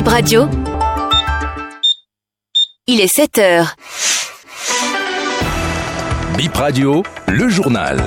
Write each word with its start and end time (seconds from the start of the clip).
Bip 0.00 0.08
Radio. 0.08 0.48
Il 2.86 3.02
est 3.02 3.14
7 3.14 3.36
heures. 3.36 3.76
Bip 6.38 6.54
Radio, 6.54 7.02
le 7.28 7.50
journal. 7.50 7.98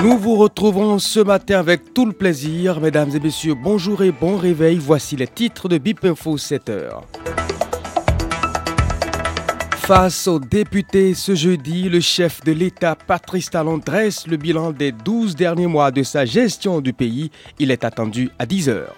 Nous 0.00 0.16
vous 0.18 0.36
retrouvons 0.36 1.00
ce 1.00 1.18
matin 1.18 1.58
avec 1.58 1.92
tout 1.94 2.06
le 2.06 2.12
plaisir. 2.12 2.80
Mesdames 2.80 3.10
et 3.16 3.18
messieurs, 3.18 3.56
bonjour 3.60 4.04
et 4.04 4.12
bon 4.12 4.36
réveil. 4.36 4.78
Voici 4.78 5.16
les 5.16 5.26
titres 5.26 5.68
de 5.68 5.78
Bip 5.78 6.04
Info 6.04 6.38
7 6.38 6.68
heures. 6.68 7.02
Face 9.88 10.28
aux 10.28 10.38
députés 10.38 11.14
ce 11.14 11.34
jeudi, 11.34 11.88
le 11.88 12.00
chef 12.00 12.44
de 12.44 12.52
l'État, 12.52 12.94
Patrice 12.94 13.48
Talon, 13.48 13.78
dresse 13.78 14.26
le 14.26 14.36
bilan 14.36 14.70
des 14.70 14.92
12 14.92 15.34
derniers 15.34 15.66
mois 15.66 15.90
de 15.90 16.02
sa 16.02 16.26
gestion 16.26 16.82
du 16.82 16.92
pays. 16.92 17.30
Il 17.58 17.70
est 17.70 17.84
attendu 17.84 18.28
à 18.38 18.44
10 18.44 18.68
heures. 18.68 18.94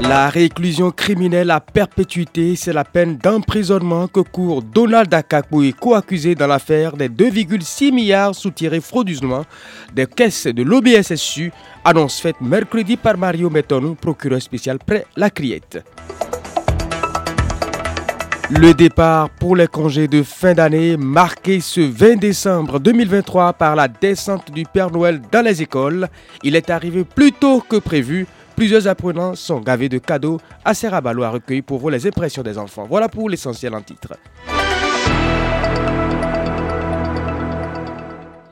La 0.00 0.30
réclusion 0.30 0.90
criminelle 0.90 1.50
à 1.50 1.60
perpétuité, 1.60 2.56
c'est 2.56 2.72
la 2.72 2.84
peine 2.84 3.18
d'emprisonnement 3.18 4.08
que 4.08 4.20
court 4.20 4.62
Donald 4.62 5.12
Akakboué, 5.12 5.74
co-accusé 5.78 6.34
dans 6.34 6.46
l'affaire 6.46 6.96
des 6.96 7.10
2,6 7.10 7.92
milliards 7.92 8.34
soutirés 8.34 8.80
frauduleusement 8.80 9.44
des 9.92 10.06
caisses 10.06 10.46
de 10.46 10.62
l'OBSSU, 10.62 11.52
annonce 11.84 12.18
faite 12.18 12.40
mercredi 12.40 12.96
par 12.96 13.18
Mario 13.18 13.50
Metonou, 13.50 13.94
procureur 13.94 14.40
spécial 14.40 14.78
près 14.78 15.04
la 15.16 15.28
Criette. 15.28 15.84
Le 18.50 18.72
départ 18.72 19.28
pour 19.28 19.56
les 19.56 19.66
congés 19.66 20.08
de 20.08 20.22
fin 20.22 20.54
d'année 20.54 20.96
marqué 20.96 21.60
ce 21.60 21.82
20 21.82 22.16
décembre 22.16 22.80
2023 22.80 23.52
par 23.52 23.76
la 23.76 23.88
descente 23.88 24.50
du 24.50 24.62
Père 24.64 24.90
Noël 24.90 25.20
dans 25.30 25.44
les 25.44 25.60
écoles. 25.60 26.08
Il 26.42 26.56
est 26.56 26.70
arrivé 26.70 27.04
plus 27.04 27.32
tôt 27.32 27.60
que 27.60 27.76
prévu. 27.76 28.26
Plusieurs 28.56 28.88
apprenants 28.88 29.34
sont 29.34 29.60
gavés 29.60 29.90
de 29.90 29.98
cadeaux 29.98 30.40
assez 30.64 30.88
rabalois 30.88 31.28
recueillis 31.28 31.60
pour 31.60 31.78
vous 31.78 31.90
les 31.90 32.06
impressions 32.06 32.42
des 32.42 32.56
enfants. 32.56 32.86
Voilà 32.88 33.10
pour 33.10 33.28
l'essentiel 33.28 33.74
en 33.74 33.82
titre. 33.82 34.14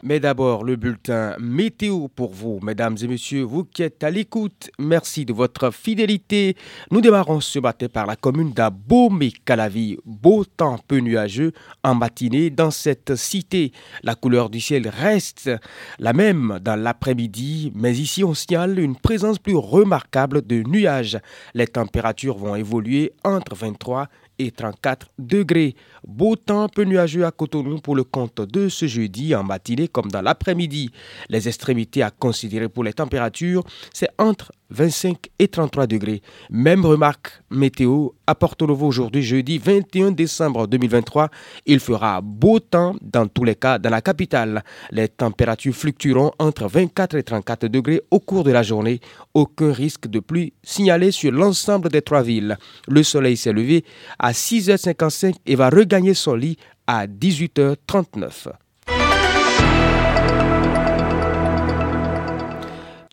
Mais 0.08 0.20
d'abord, 0.20 0.62
le 0.62 0.76
bulletin 0.76 1.34
météo 1.40 2.06
pour 2.06 2.32
vous, 2.32 2.60
mesdames 2.62 2.96
et 3.02 3.08
messieurs, 3.08 3.42
vous 3.42 3.64
qui 3.64 3.82
êtes 3.82 4.04
à 4.04 4.10
l'écoute. 4.12 4.70
Merci 4.78 5.24
de 5.24 5.32
votre 5.32 5.72
fidélité. 5.72 6.56
Nous 6.92 7.00
démarrons 7.00 7.40
ce 7.40 7.58
matin 7.58 7.88
par 7.88 8.06
la 8.06 8.14
commune 8.14 8.52
d'Abomey-Calavi. 8.52 9.98
Beau 10.04 10.44
temps 10.44 10.78
peu 10.86 10.98
nuageux 10.98 11.50
en 11.82 11.96
matinée 11.96 12.50
dans 12.50 12.70
cette 12.70 13.16
cité. 13.16 13.72
La 14.04 14.14
couleur 14.14 14.48
du 14.48 14.60
ciel 14.60 14.88
reste 14.88 15.50
la 15.98 16.12
même 16.12 16.60
dans 16.62 16.80
l'après-midi, 16.80 17.72
mais 17.74 17.96
ici 17.96 18.22
on 18.22 18.32
signale 18.32 18.78
une 18.78 18.94
présence 18.94 19.40
plus 19.40 19.56
remarquable 19.56 20.46
de 20.46 20.62
nuages. 20.62 21.18
Les 21.52 21.66
températures 21.66 22.38
vont 22.38 22.54
évoluer 22.54 23.12
entre 23.24 23.56
23 23.56 24.04
et 24.04 24.06
34 24.39 25.09
degrés. 25.19 25.75
Beau 26.06 26.37
temps 26.37 26.69
peu 26.69 26.84
nuageux 26.84 27.25
à 27.25 27.31
Cotonou 27.31 27.79
pour 27.79 27.97
le 27.97 28.05
compte 28.05 28.41
de 28.41 28.69
ce 28.69 28.87
jeudi 28.87 29.34
en 29.34 29.42
matinée 29.42 29.89
comme 29.89 30.11
dans 30.11 30.23
l'après-midi. 30.23 30.91
Les 31.29 31.48
extrémités 31.48 32.03
à 32.03 32.11
considérer 32.11 32.69
pour 32.69 32.84
les 32.84 32.92
températures, 32.92 33.64
c'est 33.92 34.09
entre 34.19 34.53
25 34.70 35.17
et 35.39 35.48
33 35.48 35.87
degrés. 35.87 36.23
Même 36.51 36.84
remarque 36.84 37.41
météo 37.51 38.09
à 38.27 38.34
Porto 38.34 38.67
Novo 38.67 38.87
aujourd'hui, 38.87 39.23
jeudi 39.23 39.59
21 39.59 40.11
décembre 40.11 40.67
2023. 40.67 41.29
Il 41.67 41.81
fera 41.81 42.20
beau 42.20 42.59
temps 42.59 42.97
dans 43.01 43.29
tous 43.29 43.45
les 43.45 43.55
cas 43.55 43.79
dans 43.79 43.91
la 43.91 44.01
capitale. 44.01 44.64
Les 44.91 45.09
températures 45.09 45.75
fluctueront 45.75 46.33
entre 46.39 46.67
24 46.67 47.17
et 47.17 47.23
34 47.23 47.67
degrés 47.69 48.03
au 48.11 48.19
cours 48.19 48.45
de 48.45 48.51
la 48.51 48.62
journée. 48.62 49.01
Aucun 49.34 49.73
risque 49.73 50.09
de 50.09 50.19
pluie 50.20 50.53
signalé 50.62 51.11
sur 51.12 51.31
l'ensemble 51.31 51.89
des 51.89 52.03
trois 52.03 52.23
villes. 52.23 52.57
Le 52.89 53.03
soleil 53.03 53.37
s'est 53.37 53.53
levé 53.53 53.84
à 54.19 54.25
6h55 54.32 55.34
et 55.46 55.56
va 55.56 55.70
regagner 55.70 56.14
son 56.14 56.34
lit 56.34 56.56
à 56.86 57.06
18h39. 57.06 58.48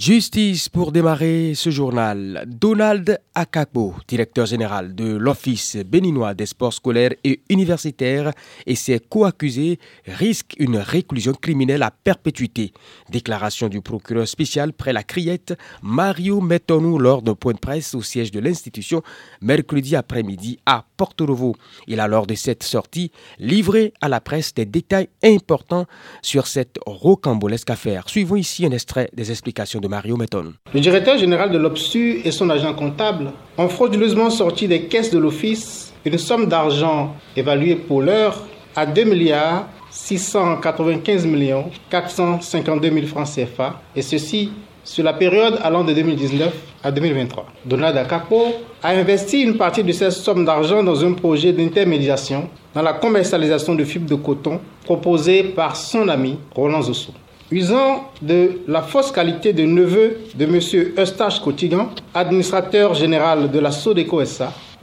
Justice 0.06 0.68
pour 0.68 0.92
démarrer 0.92 1.54
ce 1.56 1.70
journal. 1.70 2.44
Donald 2.46 3.22
Akakbo, 3.36 3.96
directeur 4.06 4.46
général 4.46 4.96
de 4.96 5.16
l'Office 5.16 5.78
béninois 5.78 6.34
des 6.34 6.46
sports 6.46 6.74
scolaires 6.74 7.14
et 7.24 7.42
universitaires, 7.50 8.34
et 8.66 8.76
ses 8.76 9.00
co-accusés 9.00 9.80
risquent 10.06 10.56
une 10.60 10.76
réclusion 10.76 11.32
criminelle 11.32 11.84
à 11.84 11.90
perpétuité. 11.90 12.74
Déclaration 13.12 13.70
du 13.70 13.80
procureur 13.80 14.28
spécial 14.28 14.74
près 14.74 14.92
la 14.92 15.04
criette, 15.04 15.58
Mario 15.82 16.42
Metonou, 16.42 17.00
lors 17.00 17.22
d'un 17.22 17.36
point 17.36 17.54
de 17.54 17.60
presse 17.60 17.96
au 17.96 18.02
siège 18.02 18.32
de 18.32 18.42
l'institution, 18.42 19.02
mercredi 19.40 19.96
après-midi 19.96 20.60
à 20.66 20.86
Porto 20.98 21.26
Novo. 21.26 21.56
Il 21.88 22.02
a, 22.02 22.10
lors 22.10 22.28
de 22.28 22.36
cette 22.36 22.64
sortie, 22.64 23.14
livré 23.40 23.94
à 24.02 24.10
la 24.10 24.20
presse 24.20 24.54
des 24.54 24.66
détails 24.66 25.08
importants 25.24 25.86
sur 26.22 26.48
cette 26.48 26.78
rocambolesque 26.86 27.70
affaire. 27.70 28.10
Suivons 28.10 28.36
ici 28.36 28.66
un 28.66 28.72
extrait 28.72 29.10
des 29.14 29.32
explications 29.32 29.80
de 29.80 29.93
Le 30.74 30.80
directeur 30.80 31.18
général 31.18 31.52
de 31.52 31.58
l'OPSU 31.58 32.22
et 32.24 32.32
son 32.32 32.50
agent 32.50 32.74
comptable 32.74 33.32
ont 33.58 33.70
frauduleusement 33.70 34.30
sorti 34.30 34.68
des 34.68 34.84
caisses 34.84 35.12
de 35.12 35.20
l'office 35.20 35.94
une 36.06 36.18
somme 36.18 36.48
d'argent 36.48 37.16
évaluée 37.36 37.76
pour 37.76 38.02
l'heure 38.02 38.46
à 38.76 38.86
2 38.86 39.04
milliards 39.04 39.68
695 39.92 41.26
millions 41.26 41.70
452 41.90 42.92
000 42.92 43.06
francs 43.06 43.28
CFA, 43.28 43.80
et 43.96 44.02
ceci 44.02 44.52
sur 44.84 45.04
la 45.04 45.14
période 45.14 45.60
allant 45.64 45.84
de 45.84 45.94
2019 45.94 46.54
à 46.84 46.92
2023. 46.92 47.46
Donald 47.66 47.96
Akapo 47.96 48.48
a 48.82 48.90
investi 48.90 49.44
une 49.44 49.56
partie 49.56 49.84
de 49.84 49.92
cette 49.92 50.12
somme 50.12 50.44
d'argent 50.44 50.84
dans 50.84 51.06
un 51.06 51.14
projet 51.14 51.54
d'intermédiation 51.54 52.50
dans 52.74 52.82
la 52.82 52.94
commercialisation 52.94 53.76
de 53.76 53.84
fibres 53.86 54.10
de 54.10 54.16
coton 54.16 54.60
proposé 54.84 55.44
par 55.44 55.76
son 55.76 56.10
ami 56.10 56.38
Roland 56.54 56.82
Zosso. 56.82 57.14
Usant 57.52 58.10
de 58.22 58.62
la 58.68 58.82
fausse 58.82 59.12
qualité 59.12 59.54
de 59.54 59.64
neveu 59.64 60.18
de 60.34 60.46
M. 60.46 60.60
Eustache 60.98 61.40
Cotigan, 61.42 61.90
administrateur 62.14 62.94
général 62.94 63.52
de 63.52 63.60
la 63.60 63.72
Sodeco 63.72 64.22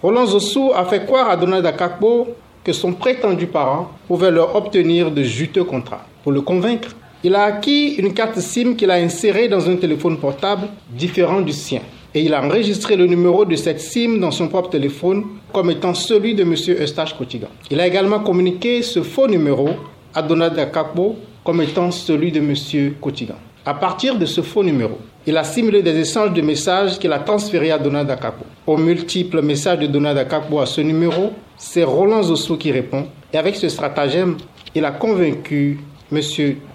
Roland 0.03 0.27
Zossou 0.27 0.73
a 0.75 0.85
fait 0.85 1.05
croire 1.05 1.31
à 1.31 1.37
Donald 1.37 1.65
Akakbo 1.67 2.29
que 2.63 2.73
son 2.73 2.93
prétendu 2.93 3.47
parent 3.47 3.91
pouvait 4.07 4.31
leur 4.31 4.55
obtenir 4.55 5.11
de 5.11 5.23
juteux 5.23 5.65
contrats. 5.65 6.07
Pour 6.23 6.33
le 6.33 6.43
convaincre, 6.43 6.91
il 7.25 7.35
a 7.35 7.45
acquis 7.45 7.95
une 7.95 8.15
carte 8.15 8.39
SIM 8.39 8.75
qu'il 8.77 8.91
a 8.91 8.95
insérée 8.95 9.49
dans 9.49 9.69
un 9.69 9.77
téléphone 9.77 10.19
portable 10.19 10.69
différent 10.91 11.41
du 11.41 11.53
sien. 11.53 11.81
Et 12.15 12.23
il 12.23 12.35
a 12.35 12.43
enregistré 12.45 12.97
le 12.97 13.07
numéro 13.07 13.45
de 13.45 13.57
cette 13.57 13.81
SIM 13.81 14.19
dans 14.19 14.31
son 14.31 14.49
propre 14.49 14.71
téléphone 14.71 15.25
comme 15.53 15.71
étant 15.71 15.95
celui 15.95 16.35
de 16.35 16.43
M. 16.43 16.55
Eustache 16.81 17.17
Cotigan. 17.17 17.49
Il 17.71 17.81
a 17.81 17.87
également 17.87 18.21
communiqué 18.21 18.83
ce 18.83 19.03
faux 19.03 19.29
numéro 19.29 19.71
à 20.15 20.23
Donald 20.23 20.59
Akakbo 20.59 21.17
comme 21.45 21.63
étant 21.63 21.91
celui 21.91 22.33
de 22.33 22.41
M. 22.41 22.95
Kotigan. 23.01 23.37
À 23.65 23.75
partir 23.75 24.19
de 24.19 24.25
ce 24.25 24.41
faux 24.41 24.65
numéro, 24.65 24.99
il 25.27 25.37
a 25.37 25.45
simulé 25.45 25.83
des 25.83 25.99
échanges 25.99 26.33
de 26.33 26.41
messages 26.41 26.99
qu'il 26.99 27.13
a 27.13 27.19
transférés 27.19 27.71
à 27.71 27.79
Donald 27.79 28.11
Akakbo. 28.11 28.45
Aux 28.67 28.79
multiples 28.79 29.43
messages 29.43 29.81
de 29.81 29.87
Donald 29.87 30.17
Akakbo 30.17 30.61
à 30.61 30.67
ce 30.67 30.81
numéro, 30.81 31.33
c'est 31.59 31.85
Roland 31.85 32.23
Zosso 32.23 32.57
qui 32.57 32.73
répond. 32.73 33.07
Et 33.33 33.37
avec 33.37 33.57
ce 33.57 33.69
stratagème, 33.69 34.37
il 34.75 34.85
a 34.85 34.93
convaincu 34.93 35.79
M. 36.11 36.21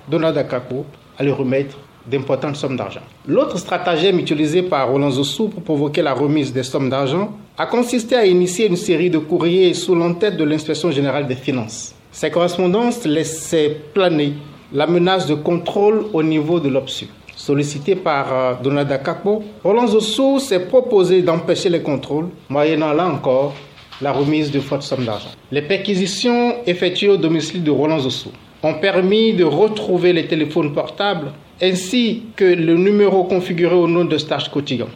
Donald 0.07 0.37
Akakbo 0.37 0.85
à 1.17 1.23
lui 1.23 1.31
remettre 1.31 1.77
d'importantes 2.05 2.55
sommes 2.55 2.77
d'argent. 2.77 3.01
L'autre 3.27 3.57
stratagème 3.57 4.19
utilisé 4.19 4.61
par 4.61 4.89
Roland 4.89 5.09
Zossou 5.09 5.47
pour 5.47 5.63
provoquer 5.63 6.03
la 6.03 6.13
remise 6.13 6.53
des 6.53 6.61
sommes 6.63 6.89
d'argent 6.89 7.31
a 7.57 7.65
consisté 7.65 8.15
à 8.15 8.25
initier 8.25 8.67
une 8.67 8.75
série 8.75 9.09
de 9.09 9.17
courriers 9.17 9.73
sous 9.73 9.95
l'entête 9.95 10.37
de 10.37 10.43
l'inspection 10.43 10.91
générale 10.91 11.25
des 11.25 11.35
finances. 11.35 11.95
Ces 12.11 12.29
correspondances 12.29 13.05
laissaient 13.05 13.75
planer 13.93 14.33
la 14.75 14.87
menace 14.87 15.25
de 15.25 15.35
contrôle 15.35 16.05
au 16.11 16.21
niveau 16.21 16.59
de 16.59 16.67
l'OPSU. 16.67 17.07
Sollicité 17.37 17.95
par 17.95 18.33
euh, 18.33 18.53
Donald 18.61 18.91
Akakbo, 18.91 19.41
Roland 19.63 19.87
Zossou 19.87 20.39
s'est 20.39 20.65
proposé 20.67 21.21
d'empêcher 21.21 21.69
les 21.69 21.81
contrôles, 21.81 22.27
moyennant 22.49 22.91
là 22.91 23.07
encore 23.07 23.53
la 24.01 24.11
remise 24.11 24.51
de 24.51 24.59
fortes 24.59 24.83
sommes 24.83 25.05
d'argent. 25.05 25.29
Les 25.49 25.61
perquisitions 25.61 26.55
effectuées 26.67 27.07
au 27.09 27.17
domicile 27.17 27.63
de 27.63 27.71
Roland 27.71 27.99
Zossou 27.99 28.31
ont 28.63 28.73
permis 28.73 29.33
de 29.33 29.45
retrouver 29.45 30.11
les 30.11 30.27
téléphones 30.27 30.73
portables 30.73 31.31
ainsi 31.61 32.23
que 32.35 32.43
le 32.43 32.75
numéro 32.75 33.23
configuré 33.23 33.75
au 33.75 33.87
nom 33.87 34.03
de 34.03 34.17
Stage 34.17 34.51
Cotigan. 34.51 34.87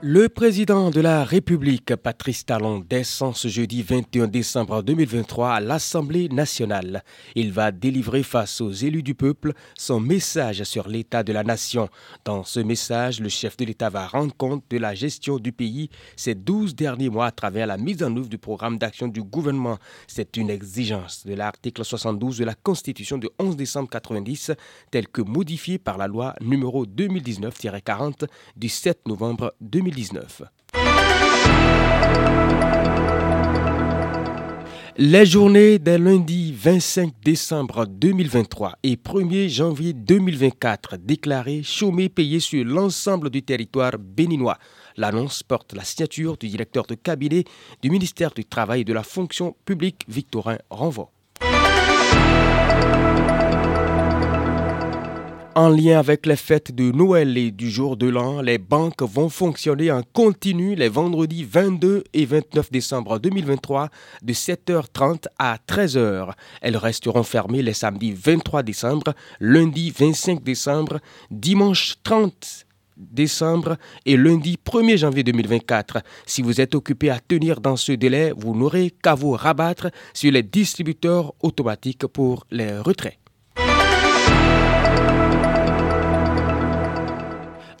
Le 0.00 0.28
président 0.28 0.90
de 0.90 1.00
la 1.00 1.24
République, 1.24 1.96
Patrice 1.96 2.46
Talon, 2.46 2.84
descend 2.88 3.34
ce 3.34 3.48
jeudi 3.48 3.82
21 3.82 4.28
décembre 4.28 4.80
2023 4.84 5.54
à 5.54 5.60
l'Assemblée 5.60 6.28
nationale. 6.28 7.02
Il 7.34 7.50
va 7.50 7.72
délivrer 7.72 8.22
face 8.22 8.60
aux 8.60 8.70
élus 8.70 9.02
du 9.02 9.16
peuple 9.16 9.54
son 9.76 9.98
message 9.98 10.62
sur 10.62 10.86
l'état 10.86 11.24
de 11.24 11.32
la 11.32 11.42
nation. 11.42 11.88
Dans 12.24 12.44
ce 12.44 12.60
message, 12.60 13.18
le 13.18 13.28
chef 13.28 13.56
de 13.56 13.64
l'État 13.64 13.90
va 13.90 14.06
rendre 14.06 14.32
compte 14.36 14.62
de 14.70 14.78
la 14.78 14.94
gestion 14.94 15.38
du 15.38 15.50
pays 15.50 15.90
ces 16.14 16.36
12 16.36 16.76
derniers 16.76 17.10
mois 17.10 17.26
à 17.26 17.32
travers 17.32 17.66
la 17.66 17.76
mise 17.76 18.00
en 18.04 18.16
œuvre 18.16 18.28
du 18.28 18.38
programme 18.38 18.78
d'action 18.78 19.08
du 19.08 19.24
gouvernement. 19.24 19.78
C'est 20.06 20.36
une 20.36 20.50
exigence 20.50 21.26
de 21.26 21.34
l'article 21.34 21.84
72 21.84 22.38
de 22.38 22.44
la 22.44 22.54
Constitution 22.54 23.18
du 23.18 23.28
11 23.40 23.56
décembre 23.56 23.90
90, 23.90 24.52
tel 24.92 25.08
que 25.08 25.22
modifié 25.22 25.78
par 25.78 25.98
la 25.98 26.06
loi 26.06 26.36
numéro 26.40 26.86
2019-40 26.86 28.28
du 28.56 28.68
7 28.68 29.08
novembre 29.08 29.52
2020. 29.90 30.46
Les 35.00 35.26
journées 35.26 35.78
des 35.78 35.96
lundi 35.96 36.52
25 36.52 37.12
décembre 37.24 37.86
2023 37.86 38.78
et 38.82 38.96
1er 38.96 39.48
janvier 39.48 39.92
2024 39.92 40.96
déclarées 40.96 41.62
chômées 41.62 42.08
payées 42.08 42.40
sur 42.40 42.64
l'ensemble 42.64 43.30
du 43.30 43.44
territoire 43.44 43.92
béninois. 43.96 44.58
L'annonce 44.96 45.44
porte 45.44 45.72
la 45.74 45.84
signature 45.84 46.36
du 46.36 46.48
directeur 46.48 46.84
de 46.86 46.96
cabinet 46.96 47.44
du 47.80 47.90
ministère 47.90 48.32
du 48.32 48.44
Travail 48.44 48.80
et 48.80 48.84
de 48.84 48.92
la 48.92 49.04
fonction 49.04 49.54
publique 49.64 50.04
Victorin 50.08 50.58
Renvaux. 50.68 51.10
En 55.58 55.70
lien 55.70 55.98
avec 55.98 56.24
les 56.24 56.36
fêtes 56.36 56.72
de 56.72 56.92
Noël 56.92 57.36
et 57.36 57.50
du 57.50 57.68
jour 57.68 57.96
de 57.96 58.06
l'an, 58.06 58.40
les 58.42 58.58
banques 58.58 59.02
vont 59.02 59.28
fonctionner 59.28 59.90
en 59.90 60.02
continu 60.12 60.76
les 60.76 60.88
vendredis 60.88 61.42
22 61.42 62.04
et 62.14 62.26
29 62.26 62.70
décembre 62.70 63.18
2023 63.18 63.88
de 64.22 64.32
7h30 64.32 65.24
à 65.36 65.56
13h. 65.66 66.30
Elles 66.60 66.76
resteront 66.76 67.24
fermées 67.24 67.62
les 67.62 67.72
samedis 67.72 68.12
23 68.12 68.62
décembre, 68.62 69.14
lundi 69.40 69.90
25 69.90 70.44
décembre, 70.44 71.00
dimanche 71.28 71.96
30 72.04 72.64
décembre 72.96 73.78
et 74.06 74.16
lundi 74.16 74.60
1er 74.64 74.96
janvier 74.98 75.24
2024. 75.24 76.04
Si 76.24 76.40
vous 76.40 76.60
êtes 76.60 76.76
occupé 76.76 77.10
à 77.10 77.18
tenir 77.18 77.60
dans 77.60 77.74
ce 77.74 77.90
délai, 77.90 78.32
vous 78.36 78.54
n'aurez 78.54 78.92
qu'à 79.02 79.16
vous 79.16 79.32
rabattre 79.32 79.90
sur 80.14 80.30
les 80.30 80.44
distributeurs 80.44 81.34
automatiques 81.42 82.06
pour 82.06 82.46
les 82.52 82.78
retraits. 82.78 83.18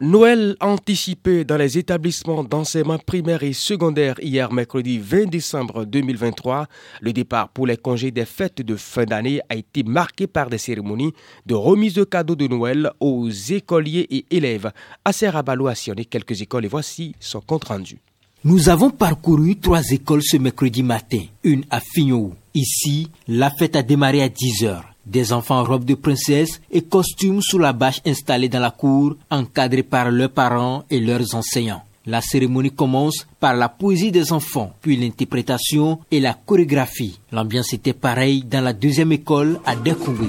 Noël 0.00 0.54
anticipé 0.60 1.44
dans 1.44 1.56
les 1.56 1.76
établissements 1.76 2.44
d'enseignement 2.44 2.98
primaire 2.98 3.42
et 3.42 3.52
secondaire 3.52 4.14
hier 4.22 4.52
mercredi 4.52 4.98
20 4.98 5.24
décembre 5.28 5.84
2023. 5.84 6.68
Le 7.00 7.12
départ 7.12 7.48
pour 7.48 7.66
les 7.66 7.76
congés 7.76 8.12
des 8.12 8.24
fêtes 8.24 8.62
de 8.62 8.76
fin 8.76 9.06
d'année 9.06 9.40
a 9.48 9.56
été 9.56 9.82
marqué 9.82 10.28
par 10.28 10.50
des 10.50 10.58
cérémonies 10.58 11.12
de 11.46 11.56
remise 11.56 11.94
de 11.94 12.04
cadeaux 12.04 12.36
de 12.36 12.46
Noël 12.46 12.92
aux 13.00 13.28
écoliers 13.28 14.06
et 14.08 14.24
élèves. 14.30 14.70
Assez 15.04 15.28
Rabalo 15.28 15.66
a 15.66 15.74
sillonné 15.74 16.04
quelques 16.04 16.40
écoles 16.42 16.66
et 16.66 16.68
voici 16.68 17.16
son 17.18 17.40
compte 17.40 17.64
rendu. 17.64 17.98
Nous 18.44 18.68
avons 18.68 18.90
parcouru 18.90 19.56
trois 19.56 19.82
écoles 19.90 20.22
ce 20.22 20.36
mercredi 20.36 20.84
matin, 20.84 21.22
une 21.42 21.64
à 21.70 21.80
Fignou. 21.80 22.34
Ici, 22.54 23.10
la 23.26 23.50
fête 23.50 23.74
a 23.74 23.82
démarré 23.82 24.22
à 24.22 24.28
10 24.28 24.64
heures. 24.64 24.94
Des 25.08 25.32
enfants 25.32 25.60
en 25.60 25.64
robe 25.64 25.84
de 25.84 25.94
princesse 25.94 26.60
et 26.70 26.82
costumes 26.82 27.40
sous 27.40 27.58
la 27.58 27.72
bâche 27.72 28.00
installée 28.04 28.48
dans 28.48 28.60
la 28.60 28.70
cour, 28.70 29.16
encadrés 29.30 29.82
par 29.82 30.10
leurs 30.10 30.30
parents 30.30 30.84
et 30.90 31.00
leurs 31.00 31.34
enseignants. 31.34 31.82
La 32.04 32.20
cérémonie 32.20 32.70
commence 32.70 33.26
par 33.40 33.54
la 33.54 33.68
poésie 33.68 34.12
des 34.12 34.32
enfants, 34.32 34.72
puis 34.80 34.96
l'interprétation 34.96 35.98
et 36.10 36.20
la 36.20 36.34
chorégraphie. 36.34 37.18
L'ambiance 37.32 37.72
était 37.72 37.92
pareille 37.92 38.44
dans 38.44 38.62
la 38.62 38.72
deuxième 38.72 39.12
école 39.12 39.60
à 39.66 39.76
Dekoubi. 39.76 40.28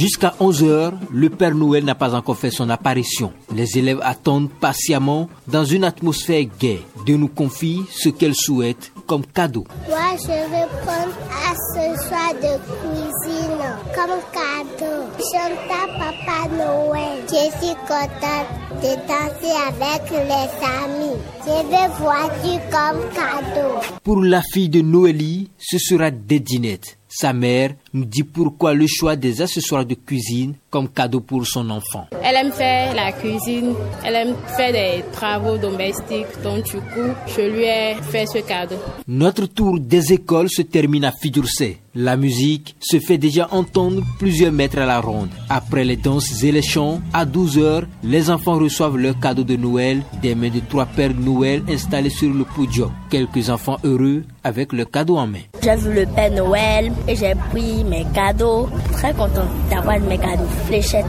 Jusqu'à 0.00 0.32
11 0.40 0.62
heures, 0.64 0.92
le 1.12 1.28
Père 1.28 1.54
Noël 1.54 1.84
n'a 1.84 1.94
pas 1.94 2.14
encore 2.14 2.38
fait 2.38 2.50
son 2.50 2.70
apparition. 2.70 3.34
Les 3.54 3.76
élèves 3.76 4.00
attendent 4.02 4.48
patiemment 4.48 5.28
dans 5.46 5.66
une 5.66 5.84
atmosphère 5.84 6.46
gaie. 6.58 6.80
De 7.06 7.16
nous 7.16 7.28
confie 7.28 7.82
ce 7.90 8.08
qu'elle 8.08 8.34
souhaite 8.34 8.92
comme 9.06 9.26
cadeau. 9.26 9.66
Moi, 9.90 9.98
je 10.22 10.28
vais 10.28 10.66
prendre 10.86 11.12
un 11.28 11.50
accessoire 11.52 12.32
de 12.32 12.56
cuisine 12.80 13.60
comme 13.94 14.20
cadeau. 14.32 15.04
Chante 15.18 15.68
Papa 15.68 16.48
Noël. 16.56 17.18
Je 17.28 17.58
suis 17.58 17.74
contente 17.86 18.48
de 18.80 18.96
danser 19.06 19.54
avec 19.68 20.10
les 20.12 20.48
amis. 20.64 21.18
Je 21.44 21.68
vais 21.68 21.88
voir 21.98 22.30
comme 22.70 23.02
cadeau. 23.12 23.98
Pour 24.02 24.22
la 24.22 24.40
fille 24.50 24.70
de 24.70 24.80
Noélie, 24.80 25.50
ce 25.58 25.76
sera 25.78 26.10
des 26.10 26.40
dinettes. 26.40 26.96
Sa 27.12 27.32
mère 27.32 27.74
nous 27.92 28.04
dit 28.04 28.22
pourquoi 28.22 28.72
le 28.72 28.86
choix 28.86 29.16
des 29.16 29.42
accessoires 29.42 29.84
de 29.84 29.94
cuisine 29.94 30.54
comme 30.70 30.88
cadeau 30.88 31.20
pour 31.20 31.46
son 31.46 31.68
enfant. 31.70 32.06
Elle 32.22 32.36
aime 32.36 32.52
faire 32.52 32.94
la 32.94 33.12
cuisine, 33.12 33.74
elle 34.04 34.14
aime 34.14 34.34
faire 34.56 34.72
des 34.72 35.04
travaux 35.12 35.58
domestiques, 35.58 36.40
donc 36.42 36.64
du 36.64 36.76
coup, 36.76 37.10
je 37.26 37.42
lui 37.42 37.64
ai 37.64 37.94
fait 38.02 38.26
ce 38.26 38.38
cadeau. 38.38 38.76
Notre 39.08 39.46
tour 39.46 39.78
des 39.80 40.12
écoles 40.12 40.48
se 40.48 40.62
termine 40.62 41.04
à 41.04 41.12
Fidurse. 41.12 41.62
La 41.96 42.16
musique 42.16 42.76
se 42.80 43.00
fait 43.00 43.18
déjà 43.18 43.48
entendre 43.50 44.02
plusieurs 44.20 44.52
mètres 44.52 44.78
à 44.78 44.86
la 44.86 45.00
ronde. 45.00 45.30
Après 45.48 45.82
les 45.84 45.96
danses 45.96 46.44
et 46.44 46.52
les 46.52 46.62
chants, 46.62 47.00
à 47.12 47.24
12 47.24 47.58
heures, 47.58 47.82
les 48.04 48.30
enfants 48.30 48.58
reçoivent 48.60 48.96
leur 48.96 49.18
cadeau 49.18 49.42
de 49.42 49.56
Noël 49.56 50.02
des 50.22 50.36
mains 50.36 50.50
de 50.50 50.60
trois 50.60 50.86
pères 50.86 51.12
de 51.12 51.20
Noël 51.20 51.64
installés 51.68 52.10
sur 52.10 52.32
le 52.32 52.44
podium. 52.44 52.92
Quelques 53.10 53.50
enfants 53.50 53.78
heureux 53.82 54.22
avec 54.44 54.72
le 54.72 54.84
cadeau 54.84 55.16
en 55.16 55.26
main. 55.26 55.40
J'ai 55.64 55.74
vu 55.74 55.92
le 55.92 56.06
Père 56.06 56.30
Noël 56.30 56.92
et 57.08 57.16
j'ai 57.16 57.34
pris 57.50 57.82
mes 57.82 58.06
cadeaux. 58.14 58.68
Très 58.92 59.12
content 59.12 59.48
d'avoir 59.68 59.98
mes 59.98 60.16
cadeaux. 60.18 60.44
Fléchettes. 60.66 61.06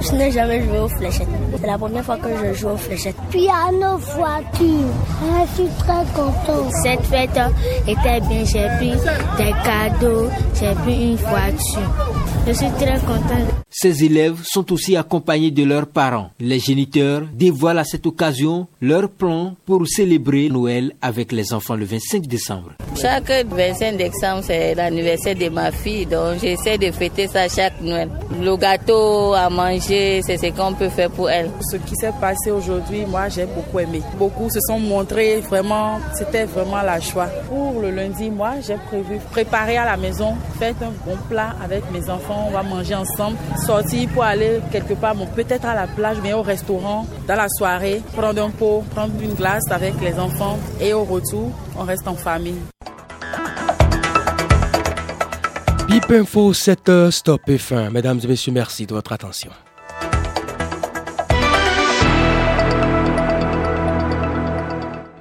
Je 0.00 0.12
n'ai 0.12 0.30
jamais 0.30 0.62
joué 0.62 0.78
aux 0.78 0.88
fléchettes. 0.88 1.28
C'est 1.60 1.66
la 1.66 1.78
première 1.78 2.04
fois 2.04 2.16
que 2.16 2.28
je 2.28 2.54
joue 2.54 2.68
aux 2.68 2.76
fléchettes. 2.76 3.16
Piano 3.30 3.96
voiture. 3.98 4.92
Je 5.20 5.54
suis 5.54 5.70
très 5.78 6.04
content. 6.14 6.70
Cette 6.82 7.04
fête 7.06 7.40
était 7.86 8.20
bien. 8.20 8.44
J'ai 8.44 8.68
pris 8.76 8.92
des 9.38 9.52
cadeaux. 9.64 10.28
J'ai 10.54 10.74
pris 10.74 11.10
une 11.10 11.16
voiture. 11.16 11.90
Je 12.46 12.52
suis 12.52 12.70
très 12.70 12.98
content. 13.00 13.57
Ces 13.80 14.02
élèves 14.02 14.40
sont 14.42 14.72
aussi 14.72 14.96
accompagnés 14.96 15.52
de 15.52 15.62
leurs 15.62 15.86
parents. 15.86 16.30
Les 16.40 16.58
géniteurs 16.58 17.22
dévoilent 17.32 17.78
à 17.78 17.84
cette 17.84 18.04
occasion 18.06 18.66
leur 18.80 19.08
plan 19.08 19.54
pour 19.66 19.86
célébrer 19.86 20.48
Noël 20.48 20.94
avec 21.00 21.30
les 21.30 21.52
enfants 21.52 21.76
le 21.76 21.84
25 21.84 22.26
décembre. 22.26 22.72
Chaque 23.00 23.30
25 23.30 23.96
décembre, 23.96 24.42
c'est 24.42 24.74
l'anniversaire 24.74 25.36
de 25.36 25.48
ma 25.48 25.70
fille, 25.70 26.06
donc 26.06 26.40
j'essaie 26.40 26.76
de 26.76 26.90
fêter 26.90 27.28
ça 27.28 27.48
chaque 27.48 27.80
Noël. 27.80 28.10
Le 28.42 28.56
gâteau 28.56 29.34
à 29.34 29.48
manger, 29.48 30.22
c'est 30.26 30.38
ce 30.38 30.46
qu'on 30.46 30.74
peut 30.74 30.88
faire 30.88 31.12
pour 31.12 31.30
elle. 31.30 31.48
Ce 31.70 31.76
qui 31.76 31.94
s'est 31.94 32.10
passé 32.20 32.50
aujourd'hui, 32.50 33.06
moi 33.06 33.28
j'ai 33.28 33.46
beaucoup 33.46 33.78
aimé. 33.78 34.02
Beaucoup 34.18 34.50
se 34.50 34.58
sont 34.66 34.80
montrés 34.80 35.38
vraiment, 35.42 36.00
c'était 36.16 36.46
vraiment 36.46 36.82
la 36.82 36.98
joie. 36.98 37.28
Pour 37.48 37.80
le 37.80 37.92
lundi, 37.92 38.28
moi 38.28 38.54
j'ai 38.60 38.74
prévu 38.88 39.20
préparer 39.30 39.76
à 39.76 39.84
la 39.84 39.96
maison, 39.96 40.34
faire 40.58 40.74
un 40.82 40.90
bon 41.06 41.16
plat 41.30 41.54
avec 41.62 41.84
mes 41.92 42.10
enfants, 42.10 42.46
on 42.48 42.50
va 42.50 42.64
manger 42.64 42.96
ensemble, 42.96 43.36
sortir 43.68 44.08
pour 44.14 44.24
aller 44.24 44.60
quelque 44.72 44.94
part, 44.94 45.14
peut-être 45.36 45.66
à 45.66 45.74
la 45.74 45.86
plage, 45.86 46.16
mais 46.22 46.32
au 46.32 46.40
restaurant, 46.40 47.06
dans 47.26 47.36
la 47.36 47.48
soirée, 47.50 48.00
prendre 48.16 48.42
un 48.42 48.48
pot, 48.48 48.82
prendre 48.94 49.12
une 49.20 49.34
glace 49.34 49.70
avec 49.70 49.94
les 50.00 50.18
enfants 50.18 50.58
et 50.80 50.94
au 50.94 51.04
retour, 51.04 51.50
on 51.78 51.84
reste 51.84 52.08
en 52.08 52.14
famille. 52.14 52.62
Bip 55.86 56.10
Info 56.10 56.54
7 56.54 57.10
stop 57.10 57.42
et 57.48 57.58
fin. 57.58 57.90
Mesdames 57.90 58.20
et 58.24 58.26
messieurs, 58.26 58.52
merci 58.52 58.86
de 58.86 58.94
votre 58.94 59.12
attention. 59.12 59.50